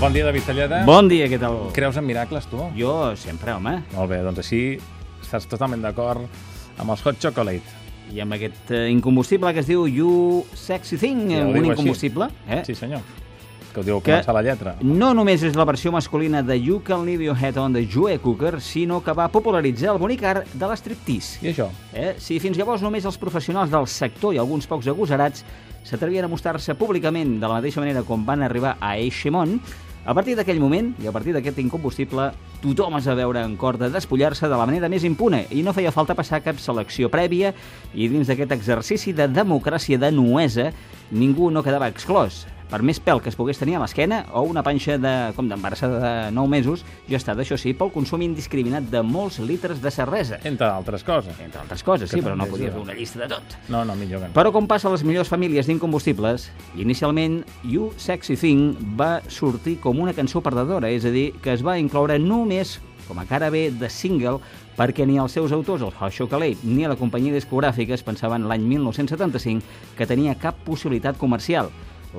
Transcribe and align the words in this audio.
Bon 0.00 0.12
dia, 0.12 0.24
David 0.26 0.42
Talleda. 0.44 0.82
Bon 0.84 1.08
dia, 1.08 1.24
què 1.30 1.38
tal? 1.40 1.70
Creus 1.72 1.96
en 1.96 2.04
miracles, 2.04 2.44
tu? 2.50 2.60
Jo 2.76 3.14
sempre, 3.16 3.54
home. 3.56 3.78
Molt 3.94 4.10
bé, 4.12 4.18
doncs 4.24 4.42
així 4.42 4.60
estàs 5.24 5.46
totalment 5.48 5.80
d'acord 5.84 6.26
amb 6.76 6.92
els 6.92 7.04
Hot 7.06 7.18
Chocolate. 7.22 7.84
I 8.12 8.20
amb 8.22 8.36
aquest 8.36 8.68
eh, 8.76 8.82
incombustible 8.92 9.50
que 9.56 9.62
es 9.64 9.70
diu 9.70 9.86
You 9.88 10.44
Sexy 10.54 10.98
Thing, 11.00 11.22
Ja 11.32 11.46
un 11.48 11.56
així. 11.56 11.70
incombustible, 11.72 12.28
eh? 12.46 12.60
Sí, 12.68 12.76
senyor. 12.76 13.00
Que 13.72 13.80
ho 13.80 13.84
diu 13.84 13.98
Que- 14.04 14.12
començar 14.20 14.34
la 14.36 14.42
lletra. 14.44 14.76
No 14.84 15.14
només 15.16 15.42
és 15.42 15.56
la 15.56 15.64
versió 15.68 15.90
masculina 15.92 16.42
de 16.44 16.58
You 16.60 16.82
Can 16.84 17.04
Leave 17.08 17.24
Your 17.24 17.36
Head 17.40 17.56
On 17.58 17.72
de 17.72 17.86
Joe 17.88 18.18
Cooker, 18.20 18.60
sinó 18.60 19.00
que 19.02 19.12
va 19.16 19.28
popularitzar 19.32 19.94
el 19.94 19.98
bonic 19.98 20.22
art 20.24 20.52
de 20.52 20.68
l'estriptease. 20.68 21.40
I 21.42 21.50
això? 21.54 21.70
Eh? 21.94 22.14
Si 22.20 22.38
fins 22.38 22.56
llavors 22.60 22.84
només 22.84 23.04
els 23.08 23.16
professionals 23.18 23.72
del 23.72 23.88
sector 23.88 24.34
i 24.36 24.38
alguns 24.38 24.66
pocs 24.68 24.86
agosarats 24.92 25.42
s'atrevien 25.86 26.24
a 26.24 26.28
mostrar-se 26.28 26.74
públicament 26.74 27.36
de 27.40 27.46
la 27.48 27.58
mateixa 27.60 27.80
manera 27.80 28.02
com 28.02 28.24
van 28.26 28.42
arribar 28.42 28.76
a 28.80 28.94
eixe 28.98 29.30
món, 29.30 29.58
a 30.06 30.14
partir 30.14 30.36
d'aquell 30.38 30.60
moment 30.62 30.92
i 31.02 31.08
a 31.10 31.12
partir 31.12 31.34
d'aquest 31.34 31.58
incombustible, 31.58 32.28
tothom 32.62 32.94
es 33.00 33.08
va 33.10 33.16
veure 33.18 33.42
en 33.42 33.56
cor 33.58 33.74
de 33.80 33.90
despullar-se 33.90 34.46
de 34.46 34.54
la 34.54 34.66
manera 34.70 34.88
més 34.88 35.04
impune 35.04 35.42
i 35.50 35.64
no 35.66 35.74
feia 35.74 35.90
falta 35.90 36.14
passar 36.14 36.44
cap 36.44 36.62
selecció 36.62 37.10
prèvia 37.10 37.50
i 37.92 38.06
dins 38.12 38.30
d'aquest 38.30 38.54
exercici 38.54 39.12
de 39.12 39.26
democràcia 39.26 39.98
de 39.98 40.12
nuesa 40.14 40.70
ningú 41.10 41.50
no 41.50 41.66
quedava 41.66 41.90
exclòs. 41.90 42.44
Per 42.70 42.80
més 42.82 42.98
pèl 42.98 43.20
que 43.22 43.30
es 43.30 43.36
pogués 43.38 43.60
tenir 43.60 43.76
a 43.78 43.82
l'esquena 43.82 44.24
o 44.34 44.42
una 44.48 44.64
panxa 44.66 44.96
de, 44.98 45.12
com 45.36 45.46
d'embarassada 45.50 46.00
de 46.00 46.32
9 46.34 46.50
mesos, 46.50 46.82
gestada, 47.06 47.44
això 47.44 47.58
sí, 47.60 47.76
pel 47.78 47.92
consum 47.94 48.24
indiscriminat 48.26 48.88
de 48.90 49.02
molts 49.06 49.38
litres 49.38 49.82
de 49.82 49.92
cervesa. 49.94 50.40
Entre 50.42 50.66
altres 50.66 51.06
coses. 51.06 51.38
Entre 51.42 51.62
altres 51.62 51.86
coses, 51.86 52.10
sí, 52.10 52.22
però 52.24 52.34
no 52.34 52.48
ajuda. 52.48 52.72
fer 52.72 52.82
una 52.82 52.96
llista 52.96 53.22
de 53.22 53.30
tot. 53.36 53.56
No, 53.68 53.84
no, 53.86 53.94
millor 53.94 54.24
que 54.24 54.32
no. 54.32 54.36
Però 54.36 54.50
com 54.54 54.66
passa 54.66 54.90
a 54.90 54.94
les 54.96 55.06
millors 55.06 55.30
famílies 55.30 55.70
d'incombustibles, 55.70 56.50
inicialment 56.74 57.42
You 57.62 57.92
Sexy 58.02 58.36
Thing 58.40 58.96
va 58.98 59.20
sortir 59.28 59.78
com 59.84 60.02
una 60.02 60.16
cançó 60.16 60.42
perdedora, 60.42 60.90
és 60.90 61.06
a 61.06 61.14
dir, 61.14 61.30
que 61.42 61.54
es 61.54 61.64
va 61.66 61.78
incloure 61.78 62.18
només 62.18 62.80
com 63.06 63.18
a 63.18 63.24
cara 63.24 63.50
B 63.50 63.70
de 63.70 63.88
single 63.90 64.40
perquè 64.76 65.06
ni 65.06 65.16
els 65.22 65.32
seus 65.32 65.54
autors, 65.54 65.82
els 65.86 65.96
Hot 66.00 66.12
Chocolate, 66.12 66.66
ni 66.66 66.84
la 66.84 66.98
companyia 66.98 67.34
discogràfica 67.36 67.94
es 67.96 68.04
pensaven 68.04 68.44
l'any 68.50 68.66
1975 68.66 69.94
que 69.96 70.08
tenia 70.08 70.36
cap 70.40 70.58
possibilitat 70.66 71.16
comercial. 71.16 71.70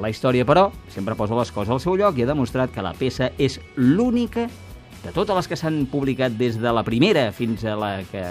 La 0.01 0.11
història, 0.13 0.45
però, 0.45 0.67
sempre 0.93 1.15
posa 1.17 1.37
les 1.37 1.51
coses 1.51 1.73
al 1.73 1.81
seu 1.81 1.97
lloc 1.97 2.17
i 2.17 2.25
ha 2.25 2.29
demostrat 2.29 2.73
que 2.73 2.85
la 2.85 2.93
peça 2.97 3.31
és 3.41 3.59
l'única 3.75 4.47
de 5.03 5.13
totes 5.13 5.35
les 5.37 5.49
que 5.49 5.57
s'han 5.57 5.85
publicat 5.89 6.35
des 6.37 6.57
de 6.59 6.73
la 6.73 6.83
primera 6.85 7.31
fins 7.35 7.63
a 7.65 7.75
la 7.77 7.91
que 8.11 8.23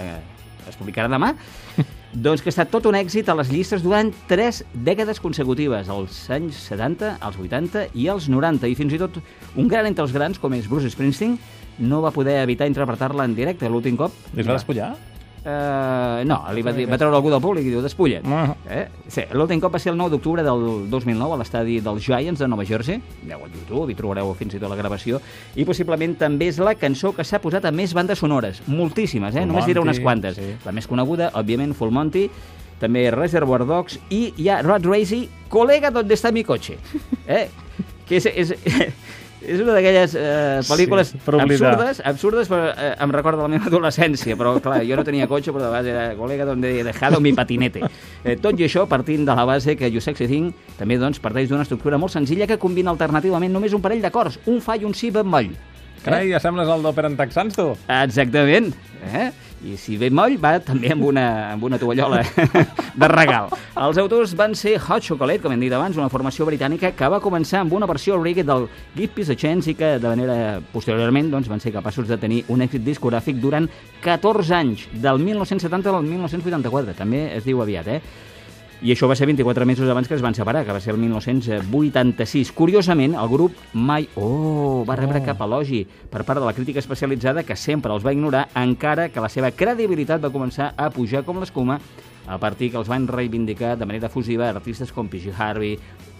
es 0.67 0.77
publicarà 0.79 1.09
demà, 1.11 1.33
doncs 2.27 2.43
que 2.43 2.51
ha 2.51 2.55
estat 2.55 2.71
tot 2.71 2.87
un 2.89 2.97
èxit 2.99 3.29
a 3.29 3.35
les 3.39 3.51
llistes 3.51 3.83
durant 3.83 4.11
tres 4.29 4.63
dècades 4.73 5.21
consecutives, 5.23 5.89
als 5.91 6.23
anys 6.33 6.59
70, 6.69 7.17
als 7.23 7.39
80 7.39 7.87
i 7.95 8.07
als 8.11 8.29
90, 8.31 8.67
i 8.67 8.79
fins 8.79 8.95
i 8.95 9.01
tot 9.01 9.19
un 9.55 9.67
gran 9.71 9.87
entre 9.89 10.05
els 10.07 10.15
grans, 10.15 10.39
com 10.39 10.55
és 10.57 10.67
Bruce 10.71 10.91
Springsteen, 10.93 11.37
no 11.79 12.01
va 12.01 12.13
poder 12.15 12.39
evitar 12.41 12.67
interpretar-la 12.69 13.27
en 13.27 13.35
directe 13.37 13.69
l'últim 13.69 13.99
cop. 13.99 14.15
Es 14.35 14.47
va 14.47 14.57
despullar? 14.57 14.95
Uh, 15.47 16.25
no, 16.27 16.41
li 16.51 16.59
va, 16.59 16.73
dir, 16.75 16.83
va 16.91 16.97
treure 16.99 17.15
algú 17.15 17.29
del 17.31 17.39
públic 17.39 17.63
i 17.63 17.69
diu, 17.71 17.79
despulla't. 17.79 18.25
Ah. 18.35 18.49
Eh? 18.67 18.81
Sí, 19.07 19.23
L'últim 19.31 19.61
cop 19.63 19.71
va 19.71 19.79
ser 19.79 19.93
el 19.93 19.99
9 19.99 20.11
d'octubre 20.11 20.43
del 20.43 20.89
2009 20.91 21.37
a 21.37 21.39
l'estadi 21.39 21.77
dels 21.85 22.03
Giants 22.03 22.41
de 22.43 22.49
Nova 22.51 22.65
Jersey. 22.67 22.99
Aneu 23.23 23.45
a 23.45 23.47
YouTube 23.47 23.87
i 23.93 23.95
trobareu 23.95 24.33
fins 24.35 24.57
i 24.57 24.59
tot 24.59 24.67
la 24.73 24.75
gravació. 24.75 25.21
I 25.55 25.63
possiblement 25.63 26.17
també 26.19 26.49
és 26.51 26.59
la 26.59 26.75
cançó 26.75 27.13
que 27.15 27.23
s'ha 27.23 27.39
posat 27.39 27.63
a 27.63 27.71
més 27.71 27.95
bandes 27.95 28.19
sonores. 28.19 28.59
Moltíssimes, 28.67 29.37
eh? 29.37 29.45
Full 29.45 29.53
Només 29.53 29.69
diré 29.71 29.79
Monty, 29.79 29.93
unes 29.93 30.03
quantes. 30.03 30.35
sí. 30.35 30.57
La 30.67 30.75
més 30.75 30.89
coneguda, 30.91 31.31
òbviament, 31.39 31.71
Full 31.79 31.95
Monty, 31.95 32.25
també 32.81 33.07
Reservoir 33.15 33.63
Dogs 33.65 34.01
i 34.11 34.33
hi 34.35 34.49
ha 34.51 34.59
Rod 34.65 34.85
Racy, 34.85 35.29
Colega, 35.47 35.91
¿dónde 35.91 36.13
está 36.13 36.31
mi 36.31 36.43
coche? 36.43 36.77
Eh? 37.27 37.47
Que 38.07 38.19
és, 38.19 38.25
és, 38.25 38.53
és 39.41 39.61
una 39.61 39.75
d'aquelles 39.75 40.15
eh, 40.17 40.59
pel·lícules 40.65 41.11
Sí, 41.13 41.19
per 41.23 41.35
absurdes, 41.43 42.01
absurdes, 42.09 42.49
però 42.49 42.71
eh, 42.71 42.89
em 43.03 43.13
recorda 43.13 43.45
la 43.45 43.51
meva 43.51 43.69
adolescència, 43.69 44.35
però 44.39 44.55
clar, 44.63 44.81
jo 44.87 44.97
no 44.97 45.05
tenia 45.07 45.27
cotxe, 45.29 45.53
però 45.53 45.67
de 45.67 45.71
base 45.73 45.93
era 45.93 46.05
colega 46.17 46.45
donde 46.45 46.71
he 46.79 46.83
dejado 46.83 47.21
mi 47.21 47.33
patinete. 47.37 47.83
Eh, 48.23 48.35
tot 48.41 48.59
i 48.59 48.65
això, 48.65 48.87
partint 48.89 49.25
de 49.27 49.35
la 49.37 49.45
base 49.47 49.77
que 49.77 49.91
You 49.93 50.01
Sexy 50.01 50.27
Thing 50.27 50.51
també 50.79 50.97
doncs, 50.97 51.21
parteix 51.23 51.49
d'una 51.49 51.63
estructura 51.67 51.99
molt 52.01 52.15
senzilla 52.15 52.47
que 52.49 52.57
combina 52.57 52.91
alternativament 52.91 53.53
només 53.53 53.77
un 53.77 53.83
parell 53.83 54.01
d'acords, 54.01 54.39
un 54.47 54.61
fa 54.61 54.75
i 54.75 54.85
un 54.87 54.95
si 54.97 55.13
bemoll. 55.13 55.53
Carai, 56.03 56.29
ja 56.31 56.39
sembles 56.39 56.69
el 56.71 56.85
d'Òpera 56.85 57.09
en 57.11 57.17
Texans, 57.19 57.55
tu. 57.57 57.71
Exactament. 57.91 58.73
Eh? 59.13 59.29
I 59.65 59.73
si 59.81 59.95
ve 59.97 60.11
moll, 60.13 60.35
va 60.37 60.57
també 60.61 60.91
amb 60.93 61.07
una, 61.07 61.25
amb 61.53 61.63
una 61.65 61.79
tovallola 61.81 62.19
de 63.01 63.09
regal. 63.09 63.49
Els 63.73 63.97
autors 63.97 64.35
van 64.37 64.53
ser 64.55 64.75
Hot 64.77 65.07
Chocolate, 65.07 65.41
com 65.41 65.55
hem 65.55 65.63
dit 65.65 65.73
abans, 65.73 65.97
una 65.97 66.11
formació 66.13 66.45
britànica 66.45 66.91
que 66.93 67.09
va 67.09 67.21
començar 67.23 67.63
amb 67.63 67.73
una 67.73 67.89
versió 67.89 68.19
reggae 68.21 68.45
del 68.45 68.67
Give 68.93 69.09
Peace 69.15 69.33
a 69.33 69.39
Chance 69.39 69.71
i 69.71 69.75
que, 69.79 69.95
de 69.97 70.13
manera 70.13 70.37
posteriorment, 70.73 71.31
doncs, 71.33 71.49
van 71.49 71.63
ser 71.63 71.73
capaços 71.73 72.07
de 72.07 72.19
tenir 72.21 72.43
un 72.53 72.61
èxit 72.61 72.85
discogràfic 72.85 73.41
durant 73.41 73.65
14 74.05 74.55
anys, 74.55 74.87
del 74.93 75.23
1970 75.25 75.93
al 75.95 76.05
1984. 76.05 76.97
També 77.01 77.25
es 77.33 77.45
diu 77.47 77.63
aviat, 77.65 77.89
eh? 77.97 78.01
I 78.81 78.91
això 78.93 79.07
va 79.09 79.15
ser 79.17 79.25
24 79.25 79.65
mesos 79.65 79.89
abans 79.89 80.07
que 80.07 80.13
es 80.13 80.21
van 80.21 80.35
separar, 80.37 80.63
que 80.65 80.71
va 80.71 80.79
ser 80.79 80.93
el 80.93 80.99
1986. 81.01 82.51
Curiosament, 82.53 83.15
el 83.17 83.29
grup 83.31 83.55
mai 83.73 84.07
oh, 84.15 84.83
va 84.87 84.95
rebre 84.95 85.17
Oh. 85.17 85.25
cap 85.25 85.41
elogi 85.41 85.81
per 86.11 86.23
part 86.23 86.39
de 86.39 86.45
la 86.45 86.53
crítica 86.53 86.77
especialitzada 86.79 87.41
que 87.43 87.55
sempre 87.55 87.91
els 87.91 88.05
va 88.05 88.13
ignorar, 88.13 88.47
encara 88.53 89.09
que 89.09 89.19
la 89.23 89.29
seva 89.33 89.49
credibilitat 89.49 90.21
va 90.23 90.29
començar 90.29 90.73
a 90.77 90.91
pujar 90.93 91.23
com 91.25 91.39
l'escuma 91.41 91.79
a 92.27 92.37
partir 92.37 92.71
que 92.71 92.77
els 92.77 92.87
van 92.87 93.07
reivindicar 93.07 93.77
de 93.77 93.85
manera 93.85 94.09
fusiva 94.09 94.49
artistes 94.49 94.91
com 94.91 95.07
PG 95.07 95.33
Harvey, 95.37 95.77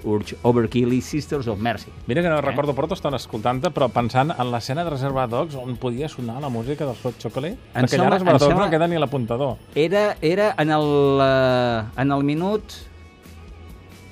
Urge 0.07 0.37
Overkill 0.43 0.93
i 0.93 1.01
Sisters 1.01 1.47
of 1.47 1.59
Mercy. 1.59 1.91
Mira 2.07 2.21
Eh? 2.21 2.23
que 2.23 2.29
no 2.29 2.39
recordo 2.41 2.73
prou 2.75 2.87
estona 2.93 3.17
escoltant-te, 3.17 3.71
però 3.71 3.89
pensant 3.91 4.31
en 4.31 4.51
l'escena 4.51 4.83
de 4.85 4.91
Reserva 4.91 5.25
Dogs 5.27 5.55
on 5.55 5.75
podia 5.75 6.07
sonar 6.07 6.39
la 6.39 6.49
música 6.49 6.85
dels 6.85 7.03
Hot 7.03 7.17
Chocolate. 7.19 7.57
Em 7.73 7.83
Perquè 7.83 7.87
sembla- 7.97 8.05
allà 8.07 8.13
Reserva 8.19 8.31
Dogs 8.37 8.45
sembla- 8.45 8.65
no 8.65 8.71
queda 8.71 8.87
ni 8.87 8.97
l'apuntador. 8.97 9.57
Era, 9.75 10.15
era 10.21 10.53
en, 10.57 10.69
el, 10.71 11.19
eh, 11.21 11.83
en 12.01 12.11
el 12.11 12.23
minut 12.23 12.63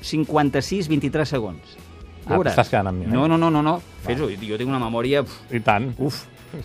56-23 0.02 1.26
segons. 1.26 1.78
Ah, 2.28 2.40
t'estàs 2.42 2.70
quedant 2.72 2.88
amb 2.90 3.00
mi, 3.00 3.06
eh? 3.06 3.14
No, 3.14 3.28
no, 3.28 3.38
no, 3.38 3.52
no, 3.54 3.62
no. 3.62 3.76
Fes-ho, 4.06 4.28
jo 4.30 4.58
tinc 4.58 4.70
una 4.70 4.80
memòria... 4.82 5.22
uf, 5.22 5.36
I 5.54 5.60
tant. 5.62 5.92
Uf, 6.02 6.24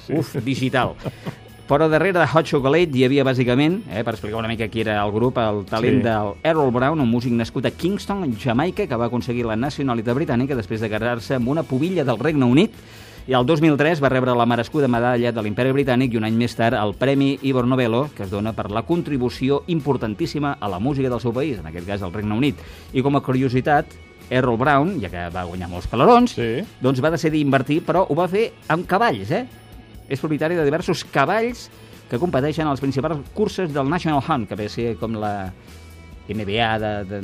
uf, 0.08 0.34
digital. 0.44 0.94
Però 1.70 1.86
darrere 1.88 2.18
de 2.18 2.26
Hot 2.26 2.48
Chocolate 2.50 2.98
hi 2.98 3.04
havia 3.06 3.22
bàsicament, 3.22 3.76
eh, 3.94 4.02
per 4.02 4.16
explicar 4.16 4.40
una 4.40 4.48
mica 4.50 4.66
qui 4.68 4.80
era 4.82 4.96
el 5.04 5.12
grup, 5.14 5.36
el 5.38 5.60
talent 5.70 6.00
Sí. 6.00 6.02
del 6.02 6.32
Errol 6.42 6.72
Brown, 6.72 6.98
un 7.00 7.08
músic 7.08 7.30
nascut 7.32 7.64
a 7.66 7.70
Kingston, 7.70 8.36
Jamaica, 8.36 8.88
que 8.88 8.96
va 8.96 9.06
aconseguir 9.06 9.44
la 9.46 9.54
nacionalitat 9.54 10.16
britànica 10.16 10.56
després 10.56 10.80
de 10.80 10.88
quedar-se 10.90 11.36
amb 11.36 11.46
una 11.48 11.62
pubilla 11.62 12.02
del 12.04 12.18
Regne 12.18 12.44
Unit 12.44 12.72
i 13.28 13.34
el 13.34 13.46
2003 13.46 14.00
va 14.02 14.08
rebre 14.08 14.34
la 14.34 14.46
merescuda 14.46 14.88
medalla 14.88 15.30
de 15.30 15.42
l'Imperi 15.42 15.70
Britànic 15.70 16.12
i 16.12 16.16
un 16.16 16.24
any 16.24 16.34
més 16.34 16.56
tard 16.56 16.74
el 16.74 16.94
Premi 16.94 17.38
Ivor 17.42 17.68
Novello, 17.68 18.08
que 18.16 18.24
es 18.24 18.30
dona 18.30 18.52
per 18.52 18.68
la 18.72 18.82
contribució 18.82 19.62
importantíssima 19.68 20.56
a 20.58 20.68
la 20.68 20.80
música 20.80 21.08
del 21.08 21.20
seu 21.20 21.32
país, 21.32 21.60
en 21.60 21.66
aquest 21.66 21.86
cas 21.86 22.02
el 22.02 22.12
Regne 22.12 22.34
Unit. 22.34 22.56
I 22.94 23.00
com 23.02 23.14
a 23.14 23.20
curiositat, 23.20 23.86
Errol 24.28 24.58
Brown, 24.58 25.00
ja 25.00 25.08
que 25.08 25.28
va 25.30 25.44
guanyar 25.44 25.68
molts 25.68 25.86
calarons, 25.86 26.32
Sí. 26.34 26.64
doncs 26.80 27.00
va 27.02 27.10
decidir 27.10 27.40
invertir, 27.40 27.82
però 27.84 28.06
ho 28.08 28.14
va 28.16 28.26
fer 28.26 28.52
amb 28.66 28.86
cavalls, 28.86 29.30
eh? 29.30 29.46
És 30.10 30.20
propietari 30.20 30.58
de 30.58 30.64
diversos 30.66 31.04
cavalls 31.14 31.68
que 32.10 32.18
competeixen 32.18 32.66
a 32.66 32.72
les 32.74 32.82
principals 32.82 33.20
curses 33.36 33.70
del 33.72 33.88
National 33.88 34.20
Hunt, 34.26 34.48
que 34.50 34.58
ve 34.58 34.66
a 34.66 34.72
ser 34.72 34.96
com 34.98 35.14
la 35.22 35.34
NBA 36.30 36.70
de... 36.82 36.92
de, 37.06 37.20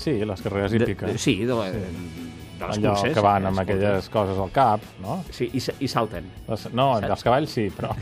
Sí, 0.00 0.16
les 0.24 0.40
carreres 0.44 0.72
hípiques. 0.72 1.12
de 1.12 1.18
sí, 1.20 1.34
de, 1.44 1.54
la, 1.54 1.66
de 1.70 1.80
les 1.80 2.78
Allò 2.78 2.94
curses. 2.94 3.14
que 3.16 3.24
van 3.24 3.44
eh, 3.44 3.50
amb 3.52 3.62
aquelles 3.62 4.08
coses 4.12 4.40
al 4.40 4.50
cap, 4.52 4.84
no? 5.04 5.18
Sí, 5.32 5.50
i, 5.52 5.60
i 5.84 5.88
salten. 5.88 6.26
Les, 6.48 6.66
no, 6.72 6.94
Saps? 6.96 7.06
dels 7.08 7.24
cavalls 7.28 7.56
sí, 7.56 7.68
però... 7.76 7.92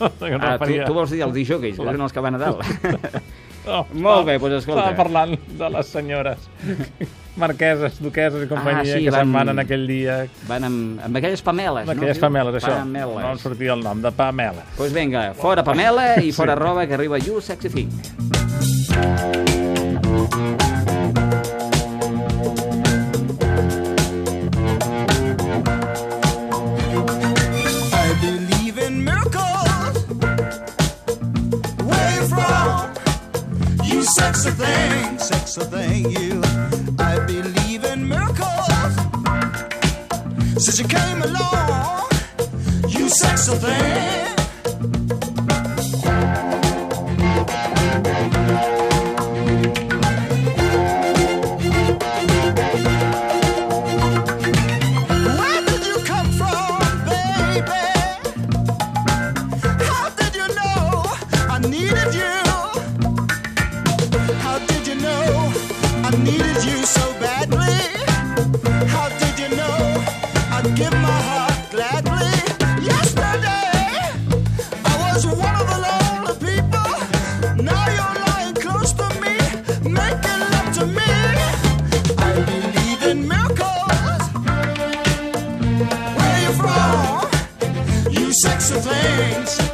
Ah, 0.40 0.56
tu, 0.60 0.72
tu 0.84 0.96
vols 0.96 1.12
dir 1.12 1.24
els 1.24 1.34
disjockeys, 1.36 1.76
que 1.80 1.84
són 1.92 2.04
els 2.06 2.12
que 2.16 2.24
van 2.24 2.36
a 2.36 2.44
dalt. 2.44 2.64
Oh, 3.68 3.84
Molt 3.92 4.24
bé, 4.26 4.38
doncs 4.38 4.62
escolta. 4.62 4.86
Estava 4.90 4.96
parlant 4.96 5.34
de 5.58 5.68
les 5.74 5.86
senyores 5.92 6.46
marqueses, 7.42 7.98
duqueses 8.00 8.46
i 8.46 8.48
companyia 8.48 8.80
Ah, 8.80 8.98
sí, 8.98 9.04
que 9.04 9.12
se'n 9.12 9.32
van- 9.32 9.52
en 9.52 9.58
aquell 9.62 9.86
dia 9.88 10.16
Van 10.48 10.64
amb, 10.64 11.00
amb 11.04 11.16
aquelles 11.20 11.42
pameles, 11.42 11.84
amb 11.88 11.94
aquelles 11.96 12.16
no? 12.18 12.26
pameles, 12.28 12.58
això. 12.62 12.74
Pameles. 12.80 13.20
No 13.24 13.32
em 13.32 13.38
sortia 13.38 13.72
el 13.76 13.84
nom 13.84 14.00
de 14.02 14.12
Pamela. 14.12 14.64
Doncs 14.64 14.76
pues 14.80 14.92
vinga, 14.96 15.32
fora 15.34 15.64
Pamela 15.64 16.14
i 16.22 16.32
fora 16.32 16.54
roba, 16.56 16.86
que 16.86 16.94
arriba 16.94 17.18
You 17.18 17.40
Sexy 17.40 17.68
Thing. 17.70 18.29
You 34.40 34.46
sexy 34.46 34.64
thing, 34.64 35.18
sexy 35.18 35.60
thing, 35.64 36.10
you. 36.12 36.40
I 36.98 37.18
believe 37.26 37.84
in 37.84 38.08
miracles. 38.08 38.94
Since 40.64 40.78
you 40.78 40.88
came 40.88 41.20
along, 41.20 42.08
you 42.88 43.10
sexy 43.10 43.54
thing. 43.56 44.29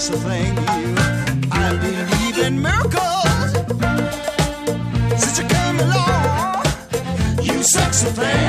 so 0.06 0.14
thank 0.19 0.56
you. 0.56 0.94
I 1.50 1.76
believe 1.82 2.38
in 2.47 2.62
miracles 2.62 3.53
since 5.20 5.38
you 5.41 5.47
came 5.49 5.81
along. 5.81 6.64
You 7.43 7.61
sexy 7.61 8.06
thing. 8.12 8.45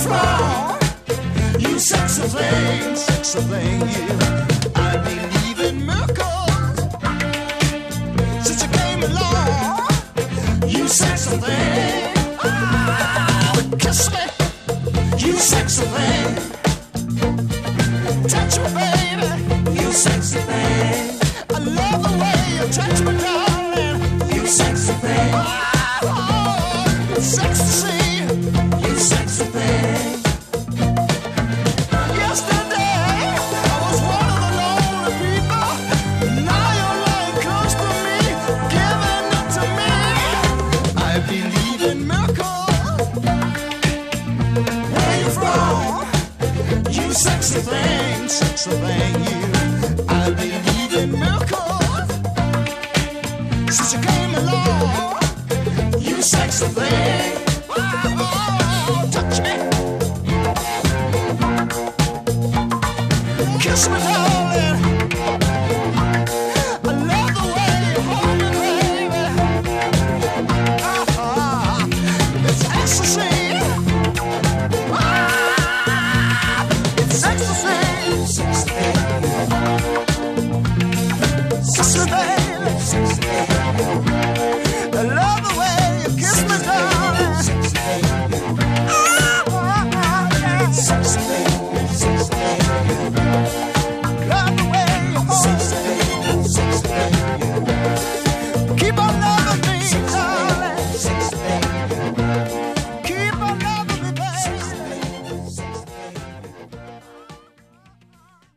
is 0.00 0.06
wrong. 0.06 0.78
You 1.58 1.78
sex 1.78 2.18
a 2.18 2.28
thing, 2.28 2.96
sex 2.96 3.34
a 3.34 3.42
thing, 3.42 3.80
you. 3.80 4.06
I 4.74 4.96
believe 5.06 5.60
in 5.68 5.86
miracles 5.86 6.76
since 8.44 8.62
you 8.62 8.70
came 8.80 9.02
along. 9.02 9.88
You 10.66 10.88
sex 10.88 11.26
a 11.26 11.38
thing, 11.38 12.14
ah, 12.42 13.62
kiss 13.78 14.10
me. 14.14 14.24
You 15.18 15.32
sex 15.34 15.78
a 15.78 15.86
thing. 15.86 16.49
surveying, 47.42 48.28
surveying 48.28 49.24
you. 49.24 50.04
I 50.08 50.30
believe 50.30 50.92
in 50.94 51.12
miracles. 51.12 52.08
Since 53.74 53.94
you 53.94 54.00
came 54.00 54.34
along, 54.34 55.18
you 55.98 56.22
sex 56.22 56.56
surveying. 56.56 57.38
Oh, 57.70 59.08
touch 59.10 59.40
me. 59.40 59.54
Kiss 63.60 63.88
me. 63.88 64.09